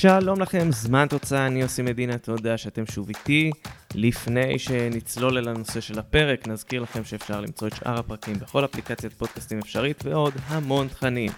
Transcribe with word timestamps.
שלום 0.00 0.40
לכם, 0.40 0.72
זמן 0.72 1.06
תוצאה, 1.08 1.46
אני 1.46 1.60
יוסי 1.60 1.82
מדינה, 1.82 2.18
תודה 2.18 2.58
שאתם 2.58 2.86
שוב 2.86 3.08
איתי. 3.08 3.50
לפני 3.94 4.58
שנצלול 4.58 5.38
אל 5.38 5.48
הנושא 5.48 5.80
של 5.80 5.98
הפרק, 5.98 6.48
נזכיר 6.48 6.82
לכם 6.82 7.04
שאפשר 7.04 7.40
למצוא 7.40 7.68
את 7.68 7.76
שאר 7.76 7.98
הפרקים 7.98 8.34
בכל 8.38 8.64
אפליקציית 8.64 9.12
פודקאסטים 9.12 9.58
אפשרית 9.58 10.04
ועוד 10.04 10.32
המון 10.46 10.88
תכנים. 10.88 11.32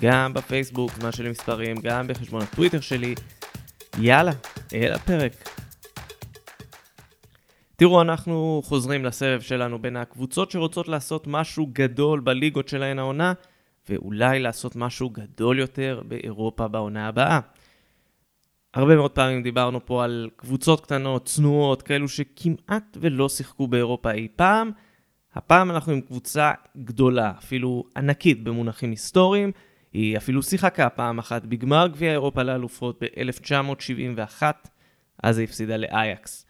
גם 0.00 0.34
בפייסבוק, 0.34 0.90
זמן 1.00 1.12
שלי 1.12 1.30
מספרים, 1.30 1.76
גם 1.82 2.06
בחשבון 2.06 2.42
הטוויטר 2.42 2.80
שלי. 2.80 3.14
יאללה, 3.98 4.32
אל 4.74 4.92
הפרק. 4.92 5.32
תראו, 7.76 8.02
אנחנו 8.02 8.62
חוזרים 8.64 9.04
לסבב 9.04 9.40
שלנו 9.40 9.82
בין 9.82 9.96
הקבוצות 9.96 10.50
שרוצות 10.50 10.88
לעשות 10.88 11.26
משהו 11.26 11.66
גדול 11.72 12.20
בליגות 12.20 12.68
שלהן 12.68 12.98
העונה, 12.98 13.32
ואולי 13.88 14.40
לעשות 14.40 14.76
משהו 14.76 15.10
גדול 15.10 15.58
יותר 15.58 16.02
באירופה 16.08 16.68
בעונה 16.68 17.08
הבאה. 17.08 17.40
הרבה 18.74 18.96
מאוד 18.96 19.10
פעמים 19.10 19.42
דיברנו 19.42 19.86
פה 19.86 20.04
על 20.04 20.30
קבוצות 20.36 20.80
קטנות, 20.80 21.26
צנועות, 21.26 21.82
כאלו 21.82 22.08
שכמעט 22.08 22.96
ולא 23.00 23.28
שיחקו 23.28 23.66
באירופה 23.66 24.10
אי 24.10 24.28
פעם. 24.36 24.70
הפעם 25.34 25.70
אנחנו 25.70 25.92
עם 25.92 26.00
קבוצה 26.00 26.52
גדולה, 26.76 27.32
אפילו 27.38 27.84
ענקית 27.96 28.44
במונחים 28.44 28.90
היסטוריים. 28.90 29.52
היא 29.92 30.16
אפילו 30.16 30.42
שיחקה 30.42 30.88
פעם 30.88 31.18
אחת 31.18 31.44
בגמר 31.44 31.86
גביע 31.86 32.12
אירופה 32.12 32.42
לאלופות 32.42 33.02
ב-1971, 33.02 34.42
אז 35.22 35.38
היא 35.38 35.44
הפסידה 35.44 35.76
לאייקס. 35.76 36.46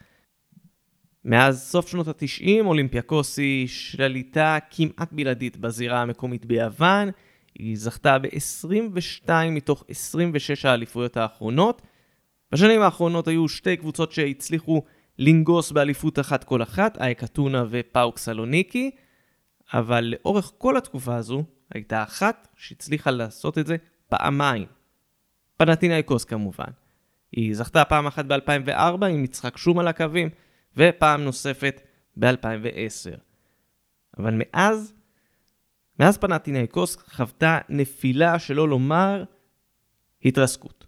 מאז 1.25 1.69
סוף 1.69 1.87
שנות 1.87 2.07
ה-90, 2.07 2.65
אולימפיאקוס 2.65 3.37
היא 3.37 3.67
שליטה 3.67 4.57
כמעט 4.71 5.09
בלעדית 5.11 5.57
בזירה 5.57 6.01
המקומית 6.01 6.45
ביוון. 6.45 7.09
היא 7.55 7.77
זכתה 7.77 8.19
ב-22 8.19 9.29
מתוך 9.51 9.83
26 9.89 10.65
האליפויות 10.65 11.17
האחרונות. 11.17 11.81
בשנים 12.53 12.81
האחרונות 12.81 13.27
היו 13.27 13.47
שתי 13.47 13.77
קבוצות 13.77 14.11
שהצליחו 14.11 14.83
לנגוס 15.19 15.71
באליפות 15.71 16.19
אחת 16.19 16.43
כל 16.43 16.63
אחת, 16.63 16.97
אייק 17.01 17.23
אתונה 17.23 17.65
ופאוק 17.69 18.17
סלוניקי, 18.17 18.91
אבל 19.73 20.03
לאורך 20.03 20.51
כל 20.57 20.77
התקופה 20.77 21.15
הזו 21.15 21.43
הייתה 21.73 22.03
אחת 22.03 22.47
שהצליחה 22.55 23.11
לעשות 23.11 23.57
את 23.57 23.67
זה 23.67 23.75
פעמיים. 24.09 24.65
פנטינאיקוס 25.57 26.23
כמובן. 26.25 26.71
היא 27.31 27.55
זכתה 27.55 27.85
פעם 27.85 28.07
אחת 28.07 28.25
ב-2004 28.25 29.05
עם 29.05 29.23
יצחק 29.23 29.57
שום 29.57 29.79
על 29.79 29.87
הקווים, 29.87 30.29
ופעם 30.77 31.23
נוספת 31.23 31.81
ב-2010. 32.17 33.17
אבל 34.19 34.33
מאז, 34.37 34.93
מאז 35.99 36.17
פנטינאיקוס 36.17 36.95
חוותה 36.95 37.59
נפילה, 37.69 38.39
שלא 38.39 38.69
לומר 38.69 39.23
התרסקות. 40.25 40.82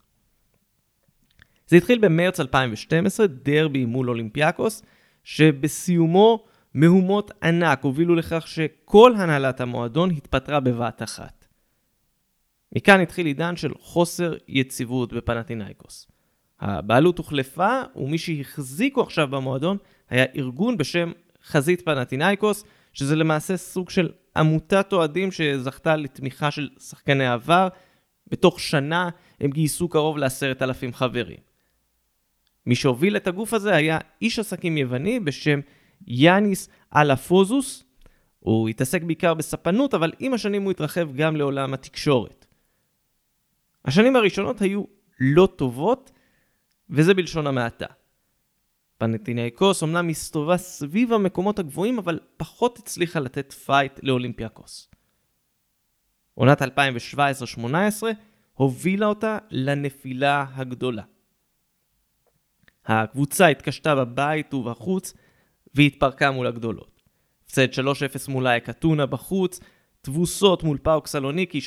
זה 1.68 1.78
התחיל 1.78 2.00
במרץ 2.00 2.40
2012, 2.40 3.28
דרבי 3.28 3.86
מול 3.86 4.10
אולימפיאקוס, 4.10 4.84
שבסיומו 5.24 6.46
מהומות 6.74 7.32
ענק 7.44 7.84
הובילו 7.84 8.16
לכך 8.16 8.48
שכל 8.48 9.14
הנהלת 9.16 9.62
המועדון 9.62 10.12
התפטרה 10.12 10.60
בבת 10.60 11.04
אחת. 11.04 11.46
מכאן 12.76 13.00
התחיל 13.00 13.26
עידן 13.26 13.56
של 13.56 13.72
חוסר 13.80 14.34
יציבות 14.48 15.14
בפנטינאיקוס. 15.14 16.08
הבעלות 16.60 17.18
הוחלפה, 17.18 17.82
ומי 17.96 18.18
שהחזיקו 18.18 19.02
עכשיו 19.02 19.28
במועדון 19.28 19.78
היה 20.10 20.26
ארגון 20.36 20.78
בשם 20.78 21.12
חזית 21.46 21.82
פנטינאיקוס, 21.82 22.64
שזה 22.94 23.16
למעשה 23.16 23.58
סוג 23.58 23.90
של 23.90 24.10
עמותת 24.38 24.94
אוהדים 24.94 25.32
שזכתה 25.32 25.96
לתמיכה 25.96 26.52
של 26.52 26.70
שחקני 26.80 27.28
עבר. 27.28 27.68
בתוך 28.28 28.60
שנה 28.60 29.10
הם 29.42 29.52
גייסו 29.52 29.90
קרוב 29.90 30.18
לעשרת 30.18 30.62
אלפים 30.62 30.94
חברים. 30.94 31.45
מי 32.66 32.76
שהוביל 32.76 33.18
את 33.18 33.28
הגוף 33.28 33.54
הזה 33.54 33.76
היה 33.76 34.00
איש 34.22 34.40
עסקים 34.40 34.78
יווני 34.78 35.20
בשם 35.20 35.60
יאניס 36.08 36.70
אלפוזוס. 36.96 37.84
הוא 38.40 38.70
התעסק 38.70 39.04
בעיקר 39.04 39.34
בספנות, 39.34 39.94
אבל 39.94 40.12
עם 40.20 40.34
השנים 40.34 40.64
הוא 40.64 40.72
התרחב 40.72 41.16
גם 41.16 41.36
לעולם 41.36 41.74
התקשורת. 41.74 42.46
השנים 43.86 44.16
הראשונות 44.16 44.62
היו 44.62 44.84
לא 45.20 45.48
טובות, 45.56 46.12
וזה 46.90 47.14
בלשון 47.14 47.48
המעטה. 47.48 47.86
פנטינאיקוס 48.98 49.84
אמנם 49.84 50.10
הסתובבה 50.10 50.58
סביב 50.58 51.14
המקומות 51.14 51.60
הגבוהים, 51.60 51.98
אבל 51.98 52.20
פחות 52.38 52.80
הצליחה 52.80 53.20
לתת 53.20 53.54
fight 53.54 54.00
לאולימפיאקוס. 54.04 54.90
עונת 56.34 56.62
2017-2018 56.62 56.66
הובילה 58.54 59.06
אותה 59.06 59.38
לנפילה 59.52 60.46
הגדולה. 60.56 61.04
הקבוצה 62.86 63.48
התקשתה 63.48 63.96
בבית 63.96 64.54
ובחוץ 64.54 65.14
והתפרקה 65.74 66.32
מול 66.32 66.48
הגדולות. 66.48 67.02
הפסד 67.46 67.72
3-0 67.74 68.32
מול 68.32 68.48
אייק 68.48 68.70
אתונה 68.70 69.06
בחוץ, 69.06 69.60
תבוסות 70.02 70.64
מול 70.64 70.78
פאוק 70.78 71.08
סלוניקי 71.08 71.60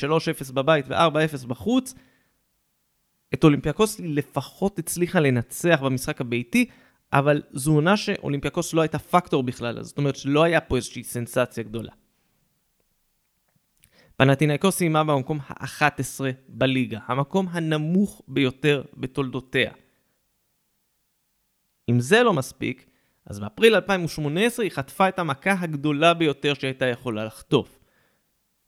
3-0 0.49 0.53
בבית 0.53 0.85
ו-4-0 0.87 1.47
בחוץ. 1.47 1.93
את 3.33 3.43
אולימפיאקוס 3.43 3.99
לפחות 3.99 4.79
הצליחה 4.79 5.19
לנצח 5.19 5.79
במשחק 5.83 6.21
הביתי, 6.21 6.65
אבל 7.13 7.41
זו 7.51 7.73
עונה 7.73 7.97
שאולימפיאקוס 7.97 8.73
לא 8.73 8.81
הייתה 8.81 8.99
פקטור 8.99 9.43
בכלל, 9.43 9.83
זאת 9.83 9.97
אומרת 9.97 10.15
שלא 10.15 10.43
היה 10.43 10.61
פה 10.61 10.75
איזושהי 10.75 11.03
סנסציה 11.03 11.63
גדולה. 11.63 11.91
פנטינאיקוס 14.17 14.77
סיימה 14.77 15.03
במקום 15.03 15.39
ה-11 15.47 16.21
בליגה, 16.47 16.99
המקום 17.05 17.47
הנמוך 17.51 18.21
ביותר 18.27 18.83
בתולדותיה. 18.97 19.71
אם 21.89 21.99
זה 21.99 22.23
לא 22.23 22.33
מספיק, 22.33 22.85
אז 23.25 23.39
באפריל 23.39 23.75
2018 23.75 24.65
היא 24.65 24.71
חטפה 24.71 25.09
את 25.09 25.19
המכה 25.19 25.51
הגדולה 25.59 26.13
ביותר 26.13 26.53
שהייתה 26.53 26.85
יכולה 26.85 27.25
לחטוף. 27.25 27.79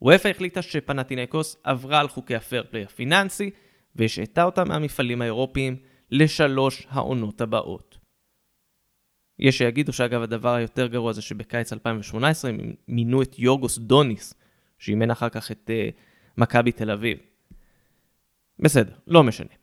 וופא 0.02 0.28
החליטה 0.28 0.62
שפנטינקוס 0.62 1.58
עברה 1.64 2.00
על 2.00 2.08
חוקי 2.08 2.36
הפייר 2.36 2.64
פליי 2.70 2.84
הפיננסי, 2.84 3.50
והשעתה 3.96 4.44
אותה 4.44 4.64
מהמפעלים 4.64 5.22
האירופיים 5.22 5.78
לשלוש 6.12 6.88
העונות 6.90 7.42
הבאות. 7.42 7.98
יש 9.40 9.58
שיגידו 9.58 9.94
שאגב 9.94 10.22
הדבר 10.22 10.54
היותר 10.54 10.88
גרוע 10.88 11.14
זה 11.14 11.22
שבקיץ 11.22 11.74
2018 11.74 12.52
הם 12.52 12.74
מינו 12.88 13.22
את 13.22 13.40
יורגוס 13.40 13.78
דוניס, 13.78 14.34
שאימן 14.80 15.12
אחר 15.12 15.30
כך 15.30 15.52
את 15.52 15.70
uh, 15.70 15.98
מכבי 16.38 16.72
תל 16.72 16.92
אביב. 16.92 17.18
בסדר, 18.60 18.94
לא 19.08 19.24
משנה. 19.24 19.61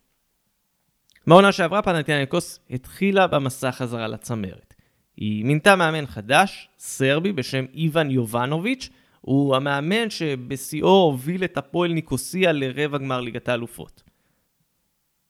בעונה 1.29 1.53
שעברה 1.53 1.83
פנטיאניקוס 1.83 2.61
התחילה 2.71 3.27
במסע 3.27 3.73
חזרה 3.73 4.09
לצמרת. 4.09 4.75
היא 5.17 5.45
מינתה 5.45 5.77
מאמן 5.77 6.07
חדש, 6.07 6.69
סרבי 6.79 7.33
בשם 7.33 7.65
איוון 7.75 8.11
יובנוביץ', 8.11 8.89
הוא 9.21 9.57
המאמן 9.57 10.11
שבשיאו 10.11 10.89
הוביל 10.89 11.45
את 11.45 11.57
הפועל 11.57 11.93
ניקוסיה 11.93 12.53
לרבע 12.53 12.99
גמר 12.99 13.21
ליגת 13.21 13.49
האלופות. 13.49 14.03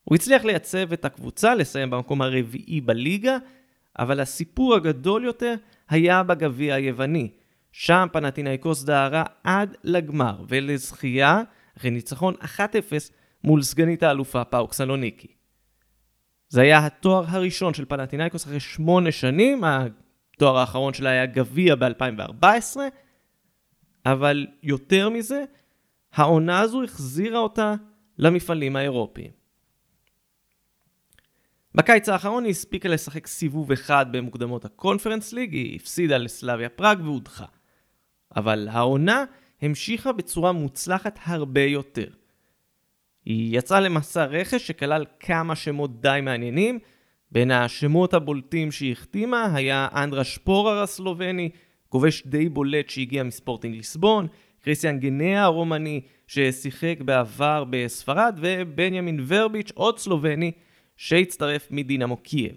הוא 0.04 0.14
הצליח 0.14 0.44
לייצב 0.44 0.92
את 0.92 1.04
הקבוצה, 1.04 1.54
לסיים 1.54 1.90
במקום 1.90 2.22
הרביעי 2.22 2.80
בליגה, 2.80 3.36
אבל 3.98 4.20
הסיפור 4.20 4.74
הגדול 4.74 5.24
יותר 5.24 5.54
היה 5.88 6.22
בגביע 6.22 6.74
היווני. 6.74 7.30
שם 7.72 8.06
פנטינאיקוס 8.12 8.84
דהרה 8.84 9.24
עד 9.44 9.76
לגמר 9.84 10.44
ולזכייה 10.48 11.42
אחרי 11.78 11.90
ניצחון 11.90 12.34
1-0 12.34 12.60
מול 13.44 13.62
סגנית 13.62 14.02
האלופה 14.02 14.44
פאוק 14.44 14.72
סלוניקי. 14.72 15.37
זה 16.48 16.60
היה 16.60 16.86
התואר 16.86 17.24
הראשון 17.28 17.74
של 17.74 17.84
פנטינאיקוס 17.84 18.44
אחרי 18.44 18.60
שמונה 18.60 19.12
שנים, 19.12 19.62
התואר 19.64 20.56
האחרון 20.58 20.94
שלה 20.94 21.10
היה 21.10 21.26
גביע 21.26 21.74
ב-2014, 21.74 22.76
אבל 24.06 24.46
יותר 24.62 25.08
מזה, 25.08 25.44
העונה 26.12 26.60
הזו 26.60 26.82
החזירה 26.82 27.38
אותה 27.38 27.74
למפעלים 28.18 28.76
האירופיים. 28.76 29.30
בקיץ 31.74 32.08
האחרון 32.08 32.44
היא 32.44 32.50
הספיקה 32.50 32.88
לשחק 32.88 33.26
סיבוב 33.26 33.72
אחד 33.72 34.06
במוקדמות 34.12 34.64
הקונפרנס 34.64 35.32
ליג, 35.32 35.52
היא 35.52 35.76
הפסידה 35.76 36.18
לסלאביה 36.18 36.68
פראג 36.68 37.00
והודחה. 37.00 37.44
אבל 38.36 38.68
העונה 38.70 39.24
המשיכה 39.62 40.12
בצורה 40.12 40.52
מוצלחת 40.52 41.18
הרבה 41.22 41.60
יותר. 41.60 42.08
היא 43.28 43.58
יצאה 43.58 43.80
למסע 43.80 44.24
רכש 44.24 44.66
שכלל 44.66 45.04
כמה 45.20 45.56
שמות 45.56 46.00
די 46.00 46.20
מעניינים. 46.22 46.78
בין 47.30 47.50
השמות 47.50 48.14
הבולטים 48.14 48.72
שהיא 48.72 48.92
החתימה 48.92 49.54
היה 49.54 49.88
אנדרה 49.94 50.24
שפורר 50.24 50.82
הסלובני, 50.82 51.50
כובש 51.88 52.26
די 52.26 52.48
בולט 52.48 52.88
שהגיע 52.88 53.22
מספורטינג 53.22 53.74
ליסבון, 53.76 54.26
קריסטיאן 54.60 54.98
גנאה 54.98 55.42
הרומני 55.42 56.00
ששיחק 56.26 56.98
בעבר 57.04 57.64
בספרד, 57.70 58.38
ובנימין 58.40 59.24
ורביץ' 59.26 59.72
עוד 59.74 59.98
סלובני 59.98 60.52
שהצטרף 60.96 61.68
מדינמו 61.70 62.16
קייב. 62.16 62.56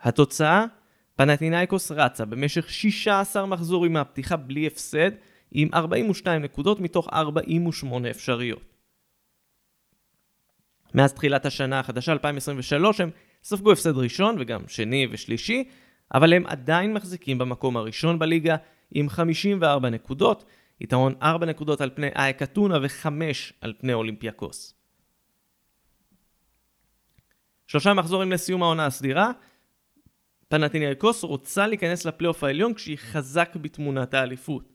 התוצאה? 0.00 0.64
פנטינאיקוס 1.16 1.90
רצה 1.90 2.24
במשך 2.24 2.70
16 2.70 3.46
מחזורים 3.46 3.92
מהפתיחה 3.92 4.36
בלי 4.36 4.66
הפסד, 4.66 5.10
עם 5.52 5.68
42 5.74 6.42
נקודות 6.42 6.80
מתוך 6.80 7.08
48 7.12 8.10
אפשריות. 8.10 8.72
מאז 10.94 11.12
תחילת 11.12 11.46
השנה 11.46 11.80
החדשה 11.80 12.12
2023 12.12 13.00
הם 13.00 13.10
ספגו 13.44 13.72
הפסד 13.72 13.96
ראשון 13.96 14.36
וגם 14.40 14.68
שני 14.68 15.06
ושלישי, 15.10 15.64
אבל 16.14 16.32
הם 16.32 16.46
עדיין 16.46 16.94
מחזיקים 16.94 17.38
במקום 17.38 17.76
הראשון 17.76 18.18
בליגה 18.18 18.56
עם 18.90 19.08
54 19.08 19.90
נקודות, 19.90 20.44
יתרון 20.80 21.14
4 21.22 21.46
נקודות 21.46 21.80
על 21.80 21.90
פני 21.94 22.08
אייק 22.16 22.42
אתונה 22.42 22.78
ו-5 22.82 23.06
על 23.60 23.72
פני 23.78 23.92
אולימפיאקוס. 23.92 24.74
שלושה 27.66 27.94
מחזורים 27.94 28.32
לסיום 28.32 28.62
העונה 28.62 28.86
הסדירה, 28.86 29.30
פנטינאיקוס 30.48 31.24
רוצה 31.24 31.66
להיכנס 31.66 32.04
לפלייאוף 32.04 32.44
העליון 32.44 32.74
כשהיא 32.74 32.98
חזק 32.98 33.56
בתמונת 33.56 34.14
האליפות. 34.14 34.71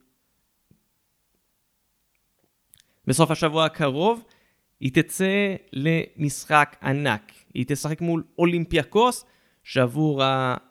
בסוף 3.08 3.30
השבוע 3.30 3.64
הקרוב 3.64 4.24
היא 4.80 4.92
תצא 4.92 5.54
למשחק 5.72 6.76
ענק. 6.82 7.32
היא 7.54 7.64
תשחק 7.68 8.00
מול 8.00 8.22
אולימפיאקוס, 8.38 9.24
שעבור 9.62 10.22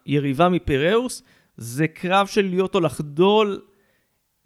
היריבה 0.06 0.50
מפיראוס 0.50 1.24
זה 1.58 1.88
קרב 1.88 2.28
של 2.28 2.46
להיות 2.50 2.76
או 2.76 2.80
לחדול, 2.80 3.62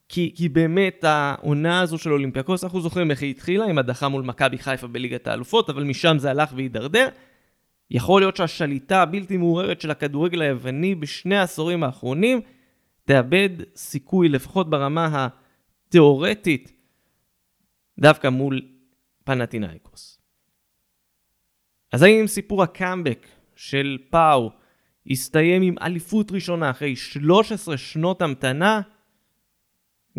כי, 0.10 0.34
כי 0.36 0.50
באמת 0.50 1.04
העונה 1.04 1.82
הזו 1.82 1.98
של 1.98 2.12
אולימפיאקוס, 2.12 2.64
אנחנו 2.64 2.82
זוכרים 2.82 3.12
איך 3.12 3.22
היא 3.22 3.32
התחילה 3.32 3.66
עם 3.66 3.78
הדחה 3.78 4.08
מול 4.08 4.24
מכבי 4.24 4.58
חיפה 4.58 4.88
בליגת 4.88 5.28
האלופות, 5.28 5.70
אבל 5.70 5.84
משם 5.84 6.18
זה 6.18 6.30
הלך 6.30 6.54
והידרדר. 6.56 7.08
יכול 7.92 8.22
להיות 8.22 8.36
שהשליטה 8.36 9.02
הבלתי 9.02 9.38
מעוררת 9.38 9.82
של 9.82 9.92
הכדורגל 9.92 10.42
היווני 10.42 10.96
בשני 10.96 11.38
העשורים 11.38 11.84
האחרונים 11.84 12.42
תאבד 13.06 13.50
סיכוי, 13.76 14.30
לפחות 14.30 14.70
ברמה 14.70 15.28
התיאורטית, 15.88 16.81
דווקא 18.00 18.28
מול 18.28 18.62
פנטינאיקוס. 19.24 20.22
אז 21.92 22.04
האם 22.04 22.28
סיפור 22.28 22.64
הקאמבק 22.64 23.28
של 23.56 23.98
פאו 24.10 24.52
יסתיים 25.06 25.62
עם 25.62 25.76
אליפות 25.82 26.32
ראשונה 26.32 26.70
אחרי 26.70 26.96
13 26.96 27.78
שנות 27.78 28.22
המתנה? 28.22 28.82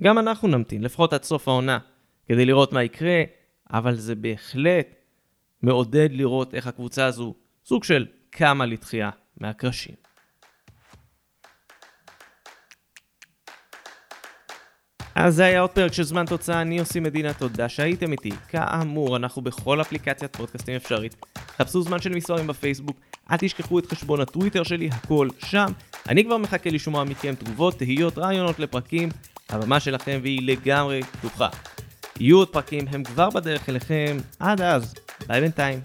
גם 0.00 0.18
אנחנו 0.18 0.48
נמתין, 0.48 0.82
לפחות 0.82 1.12
עד 1.12 1.22
סוף 1.22 1.48
העונה, 1.48 1.78
כדי 2.26 2.46
לראות 2.46 2.72
מה 2.72 2.82
יקרה, 2.82 3.22
אבל 3.72 3.94
זה 3.94 4.14
בהחלט 4.14 4.86
מעודד 5.62 6.08
לראות 6.12 6.54
איך 6.54 6.66
הקבוצה 6.66 7.06
הזו 7.06 7.34
סוג 7.64 7.84
של 7.84 8.06
קמה 8.30 8.66
לתחייה 8.66 9.10
מהקרשים. 9.36 9.94
אז 15.14 15.34
זה 15.34 15.44
היה 15.44 15.60
עוד 15.60 15.70
פרק 15.70 15.92
של 15.92 16.02
זמן 16.02 16.26
תוצאה, 16.26 16.60
אני 16.60 16.80
עושה 16.80 17.00
מדינה 17.00 17.32
תודה 17.32 17.68
שהייתם 17.68 18.12
איתי. 18.12 18.30
כאמור, 18.48 19.16
אנחנו 19.16 19.42
בכל 19.42 19.80
אפליקציית 19.80 20.36
פודקאסטים 20.36 20.74
אפשרית. 20.74 21.16
חפשו 21.56 21.82
זמן 21.82 22.00
של 22.00 22.14
מספרים 22.14 22.46
בפייסבוק, 22.46 22.96
אל 23.30 23.36
תשכחו 23.36 23.78
את 23.78 23.86
חשבון 23.86 24.20
הטוויטר 24.20 24.62
שלי, 24.62 24.88
הכל 24.92 25.28
שם. 25.38 25.66
אני 26.08 26.24
כבר 26.24 26.36
מחכה 26.36 26.70
לשמוע 26.70 27.04
מכם 27.04 27.34
תגובות, 27.34 27.78
תהיות, 27.78 28.18
רעיונות 28.18 28.58
לפרקים, 28.58 29.08
הבמה 29.48 29.80
שלכם 29.80 30.18
והיא 30.22 30.46
לגמרי 30.46 31.02
פתוחה. 31.02 31.48
יהיו 32.20 32.36
עוד 32.38 32.48
פרקים, 32.48 32.84
הם 32.90 33.04
כבר 33.04 33.30
בדרך 33.30 33.68
אליכם, 33.68 34.16
עד 34.38 34.60
אז, 34.60 34.94
ביי 35.26 35.40
בינתיים. 35.40 35.80